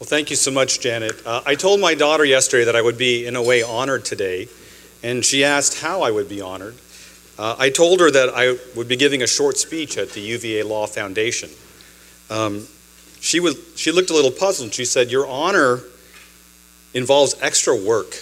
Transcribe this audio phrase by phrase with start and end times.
[0.00, 1.26] Well, thank you so much, Janet.
[1.26, 4.48] Uh, I told my daughter yesterday that I would be, in a way, honored today,
[5.02, 6.74] and she asked how I would be honored.
[7.38, 10.62] Uh, I told her that I would be giving a short speech at the UVA
[10.62, 11.50] Law Foundation.
[12.30, 12.66] Um,
[13.20, 15.80] she, was, she looked a little puzzled and she said, Your honor
[16.94, 18.14] involves extra work.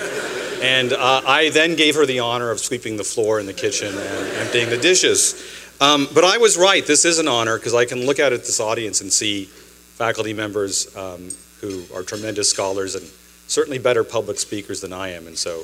[0.62, 3.88] and uh, I then gave her the honor of sweeping the floor in the kitchen
[3.94, 5.34] and emptying the dishes.
[5.78, 6.86] Um, but I was right.
[6.86, 9.50] This is an honor because I can look out at this audience and see
[9.98, 11.28] faculty members um,
[11.60, 13.04] who are tremendous scholars and
[13.48, 15.26] certainly better public speakers than I am.
[15.26, 15.62] And so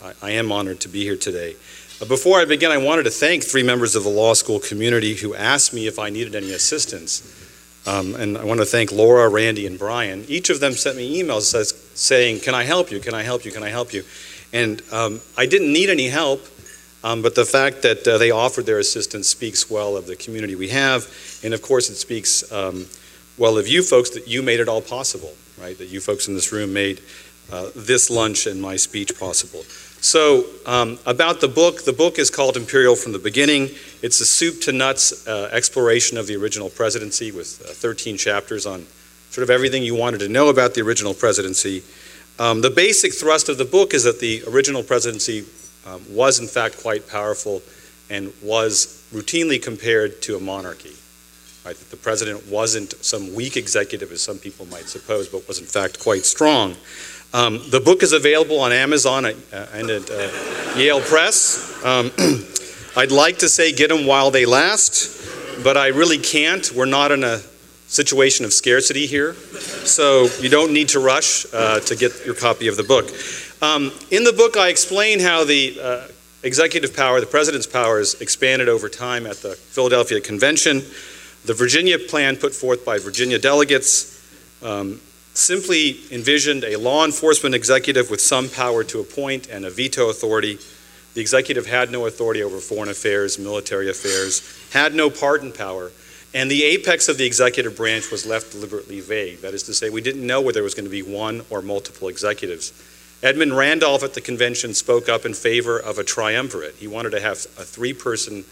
[0.00, 1.56] I, I am honored to be here today.
[2.00, 5.16] Uh, before I begin, I wanted to thank three members of the law school community
[5.16, 7.40] who asked me if I needed any assistance.
[7.84, 10.24] Um, and I want to thank Laura, Randy, and Brian.
[10.28, 13.00] Each of them sent me emails says, saying, Can I help you?
[13.00, 13.50] Can I help you?
[13.50, 14.04] Can I help you?
[14.52, 16.46] And um, I didn't need any help,
[17.02, 20.54] um, but the fact that uh, they offered their assistance speaks well of the community
[20.54, 21.08] we have.
[21.42, 22.86] And of course, it speaks um,
[23.42, 25.76] well of you folks that you made it all possible, right?
[25.76, 27.00] That you folks in this room made
[27.50, 29.64] uh, this lunch and my speech possible.
[30.00, 33.70] So, um, about the book, the book is called Imperial from the Beginning.
[34.00, 38.64] It's a soup to nuts uh, exploration of the original presidency with uh, 13 chapters
[38.64, 38.86] on
[39.30, 41.82] sort of everything you wanted to know about the original presidency.
[42.38, 45.46] Um, the basic thrust of the book is that the original presidency
[45.84, 47.60] um, was, in fact, quite powerful
[48.08, 50.94] and was routinely compared to a monarchy.
[51.64, 51.76] Right?
[51.76, 55.66] That the president wasn't some weak executive, as some people might suppose, but was in
[55.66, 56.76] fact quite strong.
[57.32, 59.30] Um, the book is available on Amazon uh,
[59.72, 60.28] and at uh,
[60.76, 61.82] Yale Press.
[61.84, 62.10] Um,
[62.96, 66.70] I'd like to say get them while they last, but I really can't.
[66.72, 67.38] We're not in a
[67.86, 72.68] situation of scarcity here, so you don't need to rush uh, to get your copy
[72.68, 73.10] of the book.
[73.62, 76.08] Um, in the book, I explain how the uh,
[76.42, 80.82] executive power, the president's powers, expanded over time at the Philadelphia Convention.
[81.44, 84.22] The Virginia plan put forth by Virginia delegates
[84.62, 85.00] um,
[85.34, 90.58] simply envisioned a law enforcement executive with some power to appoint and a veto authority.
[91.14, 94.42] The executive had no authority over foreign affairs, military affairs,
[94.72, 95.90] had no pardon power,
[96.32, 99.40] and the apex of the executive branch was left deliberately vague.
[99.40, 101.60] That is to say, we didn't know whether there was going to be one or
[101.60, 102.72] multiple executives.
[103.20, 106.76] Edmund Randolph at the convention spoke up in favor of a triumvirate.
[106.76, 108.44] He wanted to have a three person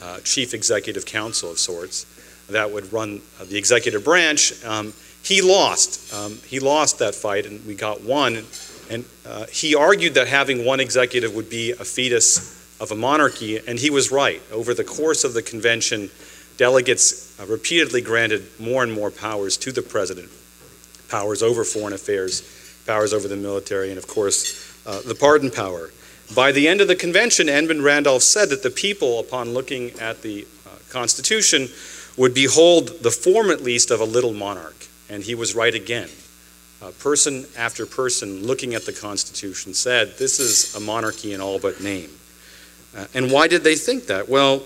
[0.00, 2.06] uh, chief executive council of sorts
[2.50, 4.64] that would run uh, the executive branch.
[4.64, 6.12] Um, he lost.
[6.14, 8.44] Um, he lost that fight, and we got one.
[8.90, 13.58] And uh, he argued that having one executive would be a fetus of a monarchy,
[13.58, 14.40] and he was right.
[14.52, 16.10] Over the course of the convention,
[16.56, 20.30] delegates uh, repeatedly granted more and more powers to the president
[21.10, 22.42] powers over foreign affairs,
[22.86, 25.90] powers over the military, and of course, uh, the pardon power.
[26.34, 30.22] By the end of the convention, Edmund Randolph said that the people, upon looking at
[30.22, 31.68] the uh, Constitution,
[32.16, 34.86] would behold the form at least of a little monarch.
[35.08, 36.08] And he was right again.
[36.82, 41.58] Uh, person after person looking at the Constitution said, This is a monarchy in all
[41.58, 42.10] but name.
[42.96, 44.28] Uh, and why did they think that?
[44.28, 44.60] Well,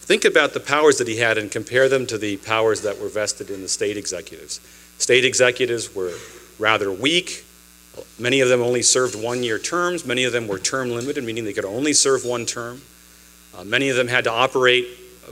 [0.00, 3.08] think about the powers that he had and compare them to the powers that were
[3.08, 4.60] vested in the state executives.
[4.98, 6.14] State executives were
[6.58, 7.44] rather weak.
[8.18, 10.06] Many of them only served one year terms.
[10.06, 12.80] Many of them were term limited, meaning they could only serve one term.
[13.56, 14.86] Uh, many of them had to operate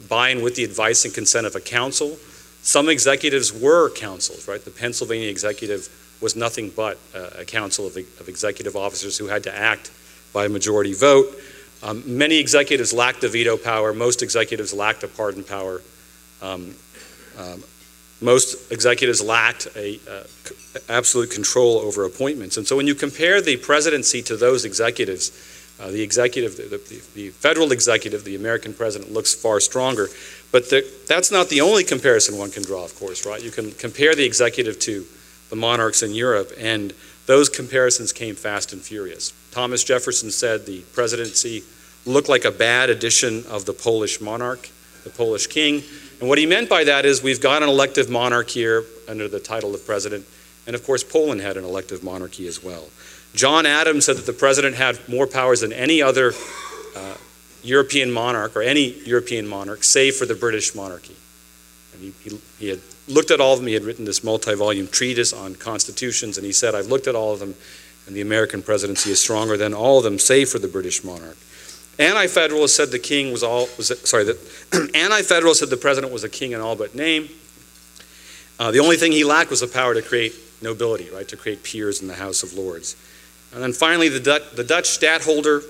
[0.08, 2.16] by and with the advice and consent of a council.
[2.62, 4.64] Some executives were councils, right?
[4.64, 5.88] The Pennsylvania executive
[6.20, 9.90] was nothing but a council of, of executive officers who had to act
[10.32, 11.26] by a majority vote.
[11.82, 13.92] Um, many executives lacked the veto power.
[13.92, 15.82] Most executives lacked a pardon power.
[16.40, 16.74] Um,
[17.38, 17.62] um,
[18.20, 20.00] most executives lacked a
[20.88, 22.56] absolute control over appointments.
[22.56, 25.30] And so when you compare the presidency to those executives,
[25.78, 30.08] uh, the executive, the, the, the, federal executive, the American president, looks far stronger.
[30.50, 33.42] But the, that's not the only comparison one can draw, of course, right?
[33.42, 35.04] You can compare the executive to
[35.50, 36.94] the monarchs in Europe, and
[37.26, 39.32] those comparisons came fast and furious.
[39.50, 41.62] Thomas Jefferson said the presidency
[42.06, 44.70] looked like a bad edition of the Polish monarch,
[45.04, 45.82] the Polish king.
[46.20, 49.40] And what he meant by that is we've got an elective monarch here under the
[49.40, 50.24] title of president,
[50.66, 52.84] and of course, Poland had an elective monarchy as well.
[53.36, 56.32] John Adams said that the president had more powers than any other
[56.96, 57.14] uh,
[57.62, 61.14] European monarch or any European monarch, save for the British monarchy.
[61.92, 63.68] And he, he, he had looked at all of them.
[63.68, 67.14] He had written this multi volume treatise on constitutions, and he said, I've looked at
[67.14, 67.54] all of them,
[68.06, 71.36] and the American presidency is stronger than all of them, save for the British monarch.
[71.98, 74.38] Anti-federalists said the king was all was sorry that
[74.94, 77.28] anti-federalists said the president was a king in all but name.
[78.58, 81.62] Uh, the only thing he lacked was the power to create nobility, right, to create
[81.62, 82.96] peers in the House of Lords.
[83.52, 85.62] And then finally, the, Dutch, the Dutch stadtholder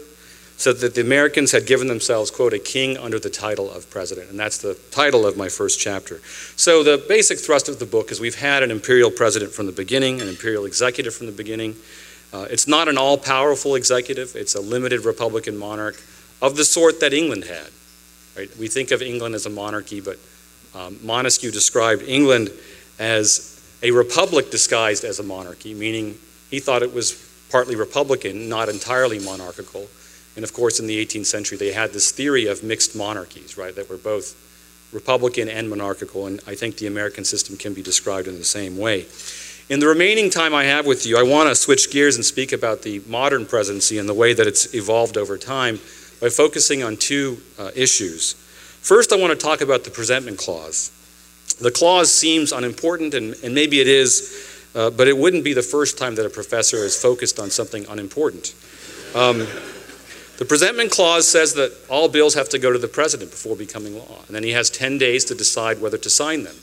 [0.56, 4.30] so that the Americans had given themselves, quote, a king under the title of president.
[4.30, 6.20] And that's the title of my first chapter.
[6.56, 9.72] So the basic thrust of the book is we've had an imperial president from the
[9.72, 11.76] beginning, an imperial executive from the beginning.
[12.32, 16.02] Uh, it's not an all powerful executive, it's a limited Republican monarch
[16.40, 17.68] of the sort that England had.
[18.36, 18.54] Right?
[18.58, 20.18] We think of England as a monarchy, but
[20.74, 22.50] um, Montesquieu described England
[22.98, 23.52] as
[23.82, 26.18] a republic disguised as a monarchy, meaning
[26.50, 27.12] he thought it was
[27.50, 29.86] partly republican, not entirely monarchical.
[30.34, 33.74] And of course, in the 18th century, they had this theory of mixed monarchies, right,
[33.74, 34.34] that were both
[34.92, 36.26] republican and monarchical.
[36.26, 39.06] And I think the American system can be described in the same way.
[39.68, 42.52] In the remaining time I have with you, I want to switch gears and speak
[42.52, 45.80] about the modern presidency and the way that it's evolved over time
[46.20, 48.34] by focusing on two uh, issues.
[48.34, 50.92] First, I want to talk about the presentment clause.
[51.60, 55.62] The clause seems unimportant, and, and maybe it is, uh, but it wouldn't be the
[55.62, 58.54] first time that a professor is focused on something unimportant.
[59.14, 59.38] Um,
[60.36, 63.96] the presentment clause says that all bills have to go to the president before becoming
[63.96, 66.56] law, and then he has 10 days to decide whether to sign them.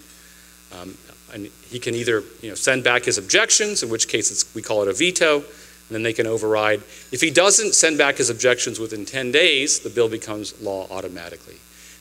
[0.80, 0.98] Um,
[1.34, 4.84] and he can either you know, send back his objections, in which case we call
[4.84, 6.84] it a veto, and then they can override.
[7.12, 11.56] If he doesn't send back his objections within 10 days, the bill becomes law automatically.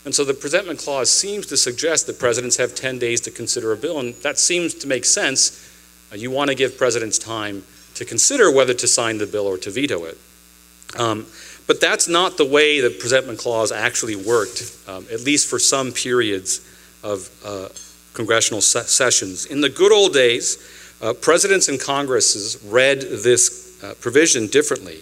[0.04, 3.72] And so the presentment clause seems to suggest that presidents have 10 days to consider
[3.72, 5.61] a bill, and that seems to make sense.
[6.12, 7.64] Uh, you want to give presidents time
[7.94, 10.18] to consider whether to sign the bill or to veto it.
[10.98, 11.26] Um,
[11.66, 15.92] but that's not the way the presentment clause actually worked, um, at least for some
[15.92, 16.60] periods
[17.02, 17.68] of uh,
[18.14, 19.46] congressional se sessions.
[19.46, 20.58] In the good old days,
[21.00, 24.98] uh, presidents and Congresses read this uh, provision differently.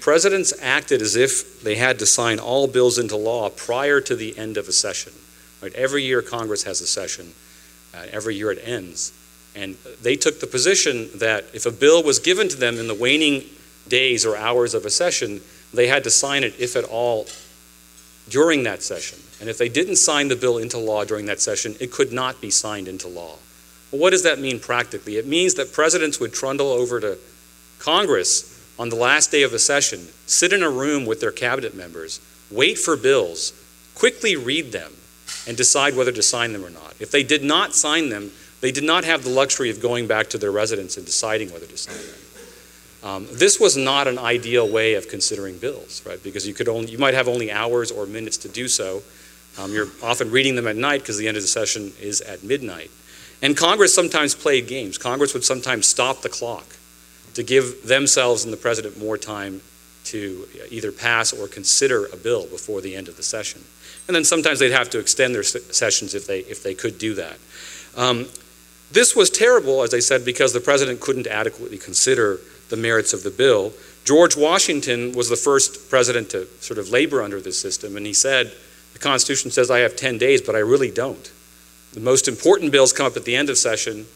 [0.00, 4.36] Presidents acted as if they had to sign all bills into law prior to the
[4.38, 5.12] end of a session.
[5.60, 5.72] Right?
[5.74, 7.32] Every year Congress has a session,
[7.94, 9.12] uh, every year it ends.
[9.54, 12.94] And they took the position that if a bill was given to them in the
[12.94, 13.44] waning
[13.88, 15.40] days or hours of a session,
[15.74, 17.26] they had to sign it, if at all,
[18.28, 19.18] during that session.
[19.40, 22.40] And if they didn't sign the bill into law during that session, it could not
[22.40, 23.36] be signed into law.
[23.90, 25.16] What does that mean practically?
[25.16, 27.18] It means that presidents would trundle over to
[27.78, 31.74] Congress on the last day of a session, sit in a room with their cabinet
[31.74, 32.20] members,
[32.50, 33.52] wait for bills,
[33.94, 34.92] quickly read them,
[35.46, 36.94] and decide whether to sign them or not.
[37.00, 38.30] If they did not sign them,
[38.62, 41.66] they did not have the luxury of going back to their residence and deciding whether
[41.66, 42.22] to sign them.
[43.04, 46.22] Um, this was not an ideal way of considering bills, right?
[46.22, 49.02] Because you could only you might have only hours or minutes to do so.
[49.58, 52.44] Um, you're often reading them at night because the end of the session is at
[52.44, 52.90] midnight.
[53.42, 54.96] And Congress sometimes played games.
[54.96, 56.64] Congress would sometimes stop the clock
[57.34, 59.60] to give themselves and the president more time
[60.04, 63.62] to either pass or consider a bill before the end of the session.
[64.06, 67.14] And then sometimes they'd have to extend their sessions if they, if they could do
[67.14, 67.38] that.
[67.96, 68.26] Um,
[68.92, 73.22] this was terrible, as I said, because the president couldn't adequately consider the merits of
[73.22, 73.72] the bill.
[74.04, 78.12] George Washington was the first president to sort of labor under this system, and he
[78.12, 78.52] said,
[78.92, 81.30] The Constitution says I have 10 days, but I really don't.
[81.92, 84.06] The most important bills come up at the end of session,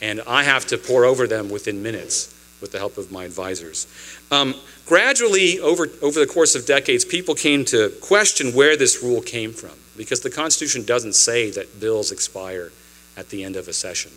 [0.00, 3.86] and I have to pore over them within minutes with the help of my advisors.
[4.30, 4.54] Um,
[4.86, 9.52] gradually, over, over the course of decades, people came to question where this rule came
[9.52, 12.72] from because the Constitution doesn't say that bills expire
[13.16, 14.12] at the end of a session.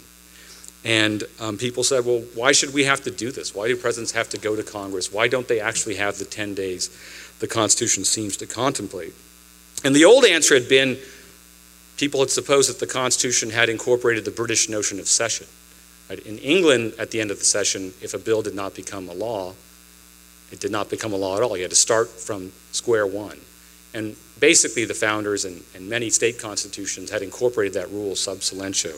[0.84, 3.54] And um, people said, well, why should we have to do this?
[3.54, 5.12] Why do presidents have to go to Congress?
[5.12, 6.90] Why don't they actually have the 10 days
[7.40, 9.14] the Constitution seems to contemplate?
[9.84, 10.98] And the old answer had been
[11.98, 15.48] people had supposed that the Constitution had incorporated the British notion of session.
[16.10, 16.20] Right?
[16.20, 19.14] In England, at the end of the session, if a bill did not become a
[19.14, 19.54] law,
[20.52, 21.58] it did not become a law at all.
[21.58, 23.38] You had to start from square one.
[23.94, 28.96] And basically, the founders and, and many state constitutions had incorporated that rule sub silentio.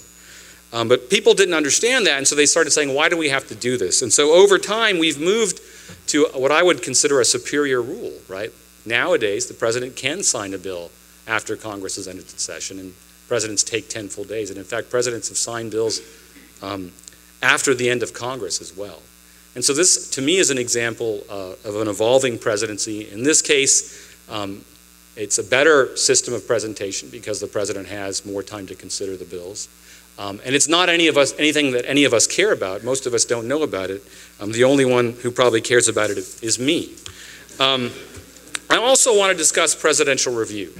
[0.73, 3.47] Um, but people didn't understand that, and so they started saying, why do we have
[3.49, 4.01] to do this?
[4.01, 5.59] And so over time, we've moved
[6.07, 8.51] to what I would consider a superior rule, right?
[8.85, 10.89] Nowadays, the president can sign a bill
[11.27, 12.93] after Congress has ended its session, and
[13.27, 14.49] presidents take 10 full days.
[14.49, 15.99] And in fact, presidents have signed bills
[16.61, 16.91] um,
[17.41, 19.01] after the end of Congress as well.
[19.55, 23.11] And so this, to me, is an example uh, of an evolving presidency.
[23.11, 24.63] In this case, um,
[25.15, 29.25] it's a better system of presentation because the president has more time to consider the
[29.25, 29.67] bills.
[30.17, 32.83] Um, and it's not any of us, anything that any of us care about.
[32.83, 34.03] Most of us don't know about it.
[34.39, 36.93] Um, the only one who probably cares about it is me.
[37.59, 37.91] Um,
[38.69, 40.73] I also want to discuss presidential review,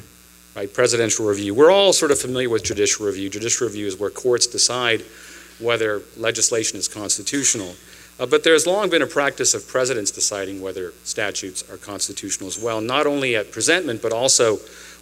[0.56, 0.72] right?
[0.72, 1.54] Presidential review.
[1.54, 3.30] We're all sort of familiar with judicial review.
[3.30, 5.04] Judicial review is where courts decide
[5.60, 7.76] whether legislation is constitutional.
[8.22, 12.62] Uh, but there's long been a practice of presidents deciding whether statutes are constitutional as
[12.62, 14.58] well, not only at presentment, but also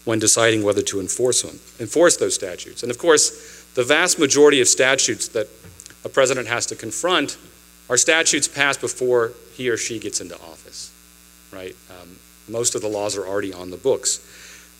[0.05, 2.81] when deciding whether to enforce them, enforce those statutes.
[2.81, 5.47] And of course, the vast majority of statutes that
[6.05, 7.37] a president has to confront
[7.89, 10.89] are statutes passed before he or she gets into office,
[11.51, 11.75] right?
[11.89, 12.15] Um,
[12.47, 14.19] Most of the laws are already on the books.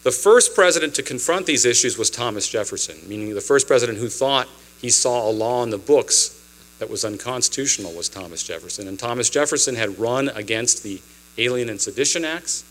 [0.04, 4.08] The first president to confront these issues was Thomas Jefferson, meaning the first president who
[4.08, 4.48] thought
[4.80, 6.39] he saw a law in the books
[6.80, 8.88] that was unconstitutional was Thomas Jefferson.
[8.88, 11.02] And Thomas Jefferson had run against the
[11.38, 12.64] Alien and Sedition Acts.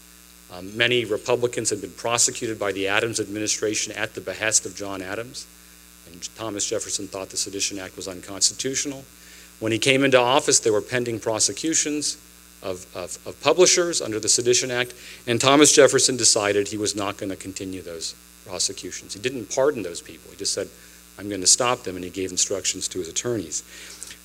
[0.53, 5.03] Um, many Republicans had been prosecuted by the Adams administration at the behest of John
[5.03, 5.47] Adams.
[6.11, 9.05] And Thomas Jefferson thought the Sedition Act was unconstitutional.
[9.61, 12.17] When he came into office, there were pending prosecutions
[12.63, 14.95] of, of, of publishers under the Sedition Act,
[15.27, 18.15] and Thomas Jefferson decided he was not going to continue those
[18.47, 19.15] prosecutions.
[19.15, 20.31] He didn't pardon those people.
[20.31, 20.69] He just said,
[21.19, 23.63] I'm going to stop them, and he gave instructions to his attorneys.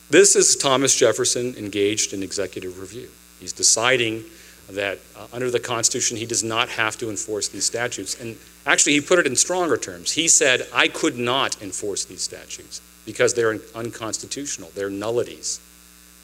[0.09, 3.09] This is Thomas Jefferson engaged in executive review.
[3.39, 4.23] He's deciding
[4.69, 8.19] that uh, under the Constitution he does not have to enforce these statutes.
[8.19, 10.11] And actually, he put it in stronger terms.
[10.11, 15.59] He said, I could not enforce these statutes because they're unconstitutional, they're nullities.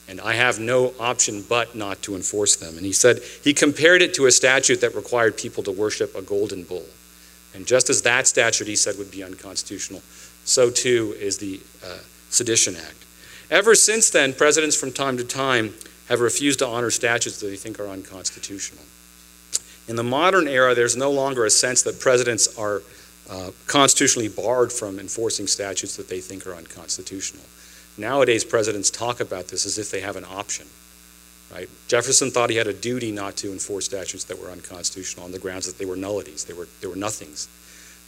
[0.08, 2.78] And I have no option but not to enforce them.
[2.78, 6.22] And he said, he compared it to a statute that required people to worship a
[6.22, 6.86] golden bull.
[7.54, 10.02] And just as that statute, he said, would be unconstitutional,
[10.46, 11.98] so too is the uh,
[12.30, 13.06] Sedition Act.
[13.50, 15.74] Ever since then, presidents from time to time
[16.08, 18.84] have refused to honor statutes that they think are unconstitutional.
[19.88, 22.84] In the modern era, there's no longer a sense that presidents are
[23.30, 27.44] uh, constitutionally barred from enforcing statutes that they think are unconstitutional.
[27.98, 30.68] Nowadays, presidents talk about this as if they have an option.
[31.52, 31.70] Right?
[31.88, 35.40] Jefferson thought he had a duty not to enforce statutes that were unconstitutional on the
[35.40, 37.48] grounds that they were nullities, they were, they were nothings.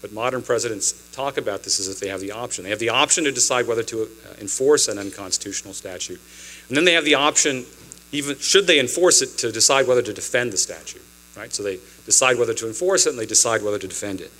[0.01, 2.63] But modern presidents talk about this as if they have the option.
[2.63, 4.07] They have the option to decide whether to uh,
[4.39, 6.19] enforce an unconstitutional statute.
[6.67, 7.65] And then they have the option,
[8.11, 11.03] even should they enforce it, to decide whether to defend the statute.
[11.37, 11.53] Right?
[11.53, 14.31] So they decide whether to enforce it and they decide whether to defend it.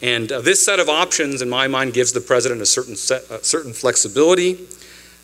[0.00, 3.44] And uh, this set of options, in my mind, gives the president a certain, set,
[3.44, 4.66] certain flexibility.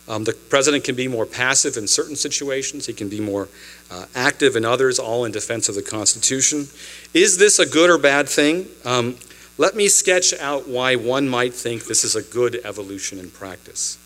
[0.07, 2.85] Um, the president can be more passive in certain situations.
[2.85, 3.47] He can be more
[3.89, 6.67] uh, active in others, all in defense of the Constitution.
[7.13, 8.67] Is this a good or bad thing?
[8.83, 9.15] Um,
[9.57, 13.97] let me sketch out why one might think this is a good evolution in practice.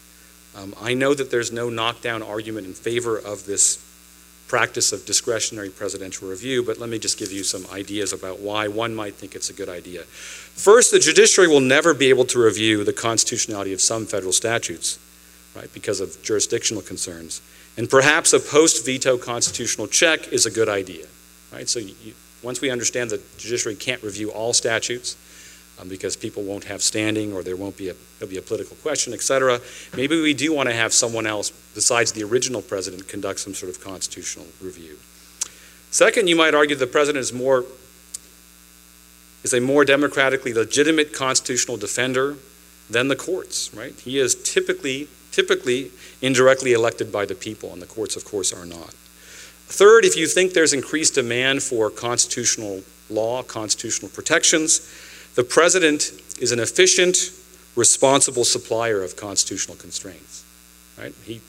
[0.55, 3.83] Um, I know that there's no knockdown argument in favor of this
[4.47, 8.67] practice of discretionary presidential review, but let me just give you some ideas about why
[8.67, 10.03] one might think it's a good idea.
[10.03, 14.97] First, the judiciary will never be able to review the constitutionality of some federal statutes,
[15.55, 17.41] right, because of jurisdictional concerns.
[17.77, 21.05] And perhaps a post veto constitutional check is a good idea,
[21.53, 21.69] right?
[21.69, 25.15] So you, once we understand that the judiciary can't review all statutes,
[25.79, 28.75] um, because people won't have standing or there won't be a, there'll be a political
[28.77, 29.59] question, et cetera.
[29.95, 33.69] Maybe we do want to have someone else besides the original president conduct some sort
[33.75, 34.97] of constitutional review.
[35.91, 37.65] Second, you might argue the president is more
[39.41, 42.35] is a more democratically legitimate constitutional defender
[42.89, 43.93] than the courts, right?
[43.93, 48.65] He is typically typically indirectly elected by the people, and the courts, of course, are
[48.65, 48.93] not.
[49.67, 54.81] Third, if you think there's increased demand for constitutional law, constitutional protections,
[55.39, 57.31] the president is an efficient,
[57.77, 60.43] responsible supplier of constitutional constraints.
[60.97, 61.13] Right?
[61.23, 61.39] He,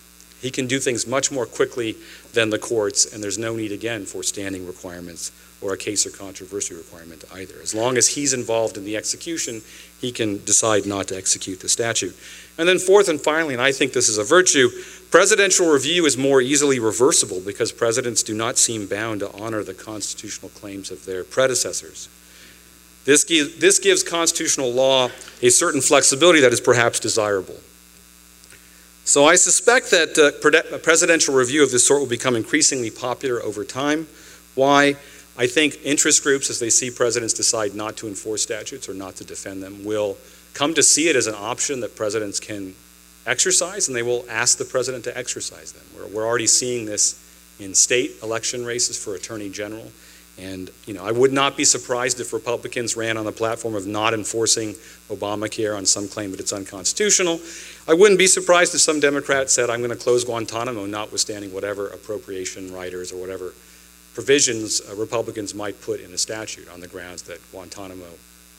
[0.41, 1.97] he can do things much more quickly
[2.33, 6.11] than the courts, and there's no need, again, for standing requirements or a case or
[6.11, 7.57] controversy requirement either.
[7.61, 9.61] As long as he's involved in the execution,
[10.01, 12.17] he can decide not to execute the statute.
[12.59, 14.71] And then, fourth and finally, and I think this is a virtue,
[15.11, 19.75] presidential review is more easily reversible because presidents do not seem bound to honor the
[19.75, 22.09] constitutional claims of their predecessors.
[23.04, 25.11] This, this gives constitutional law
[25.42, 27.57] a certain flexibility that is perhaps desirable.
[29.04, 33.64] So I suspect that uh, presidential review of this sort will become increasingly popular over
[33.64, 34.07] time.
[34.54, 34.97] Why?
[35.37, 39.16] I think interest groups, as they see presidents decide not to enforce statutes or not
[39.16, 40.19] to defend them, will
[40.52, 42.75] come to see it as an option that presidents can
[43.26, 45.85] exercise, and they will ask the president to exercise them.
[45.97, 47.19] We're, we're already seeing this
[47.59, 49.90] in state election races for attorney general.
[50.41, 53.87] And you know, I would not be surprised if Republicans ran on the platform of
[53.87, 54.75] not enforcing
[55.09, 57.41] Obamacare on some claim that it's unconstitutional.
[57.87, 61.89] I wouldn't be surprised if some Democrat said, I'm going to close Guantanamo, notwithstanding whatever
[61.89, 63.53] appropriation riders or whatever
[64.15, 68.07] provisions uh, Republicans might put in a statute on the grounds that Guantanamo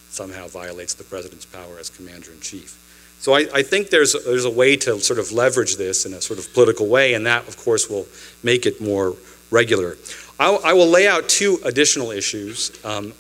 [0.10, 2.78] somehow violates the president's power as commander in chief.
[3.20, 6.22] So I, I, think there's, there's a way to sort of leverage this in a
[6.22, 8.08] sort of political way, and that, of course, will
[8.44, 9.16] make it more
[9.52, 9.98] regular.
[10.42, 13.14] I'll, I will lay out two additional issues um,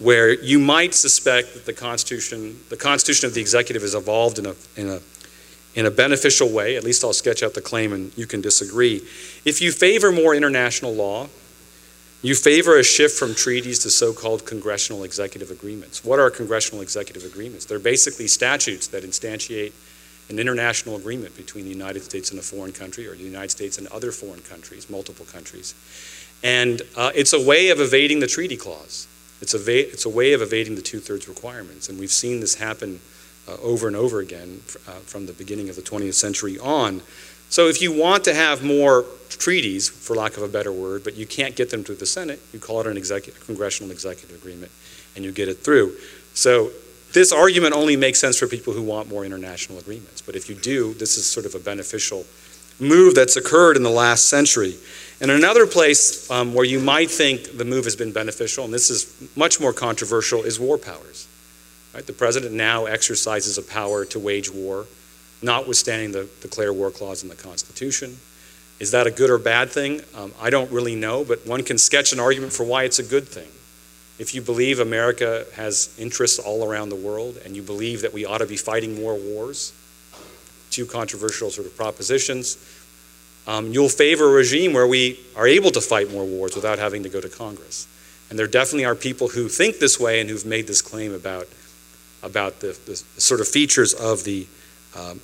[0.00, 4.46] where you might suspect that the Constitution, the Constitution of the executive has evolved in
[4.46, 5.00] a, in a,
[5.76, 6.74] in a beneficial way.
[6.74, 8.96] At least I'll sketch out the claim and you can disagree.
[9.44, 11.28] If you favor more international law,
[12.22, 16.04] you favor a shift from treaties to so called congressional executive agreements.
[16.04, 17.66] What are congressional executive agreements?
[17.66, 19.74] They're basically statutes that instantiate
[20.28, 23.78] an international agreement between the United States and a foreign country or the United States
[23.78, 25.74] and other foreign countries, multiple countries.
[26.44, 29.08] And uh, it's a way of evading the treaty clause.
[29.40, 31.88] It's a, it's a way of evading the two thirds requirements.
[31.88, 33.00] And we've seen this happen
[33.48, 37.02] uh, over and over again uh, from the beginning of the 20th century on.
[37.48, 41.14] So if you want to have more treaties, for lack of a better word, but
[41.14, 44.72] you can't get them through the Senate, you call it an executive, congressional executive agreement
[45.16, 45.96] and you get it through.
[46.34, 46.70] So
[47.12, 50.20] this argument only makes sense for people who want more international agreements.
[50.20, 52.24] But if you do, this is sort of a beneficial
[52.80, 54.74] move that's occurred in the last century.
[55.20, 58.90] And another place um, where you might think the move has been beneficial, and this
[58.90, 61.28] is much more controversial, is war powers.
[61.94, 62.04] Right?
[62.04, 64.86] The president now exercises a power to wage war,
[65.40, 68.18] notwithstanding the declare war clause in the Constitution.
[68.80, 70.00] Is that a good or bad thing?
[70.16, 73.04] Um, I don't really know, but one can sketch an argument for why it's a
[73.04, 73.48] good thing.
[74.18, 78.24] If you believe America has interests all around the world and you believe that we
[78.24, 79.72] ought to be fighting more wars,
[80.70, 82.56] two controversial sort of propositions,
[83.46, 87.02] um, you'll favor a regime where we are able to fight more wars without having
[87.02, 87.86] to go to Congress.
[88.30, 91.46] And there definitely are people who think this way and who've made this claim about,
[92.22, 94.46] about the, the sort of features of the,
[94.96, 95.20] um,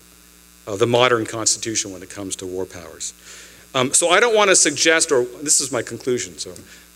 [0.67, 3.15] of the modern Constitution when it comes to war powers.
[3.75, 6.53] Um, so I don't want to suggest, or this is my conclusion, so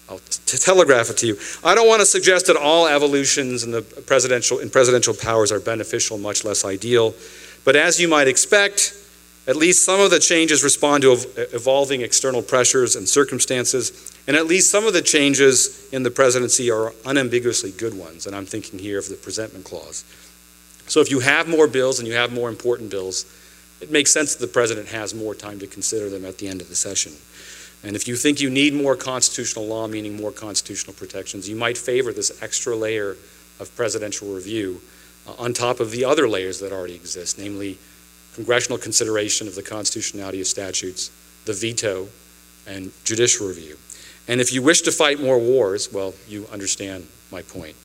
[0.09, 1.39] I'll telegraph it to you.
[1.63, 5.61] I don't want to suggest that all evolutions in the presidential in presidential powers are
[5.61, 7.15] beneficial, much less ideal.
[7.65, 8.93] But as you might expect,
[9.47, 11.13] at least some of the changes respond to
[11.55, 16.71] evolving external pressures and circumstances, and at least some of the changes in the presidency
[16.71, 18.27] are unambiguously good ones.
[18.27, 20.05] And I'm thinking here of the presentment clause.
[20.87, 23.27] So if you have more bills and you have more important bills,
[23.81, 26.63] it makes sense that the president has more time to consider them at the end
[26.63, 27.13] of the session.
[27.83, 31.77] And if you think you need more constitutional law, meaning more constitutional protections, you might
[31.77, 33.17] favor this extra layer
[33.61, 34.81] of presidential review
[35.27, 37.79] uh, on top of the other layers that already exist, namely
[38.35, 41.11] congressional consideration of the constitutionality of statutes,
[41.45, 42.09] the veto,
[42.67, 43.77] and judicial review.
[44.27, 47.77] And if you wish to fight more wars, well, you understand my point.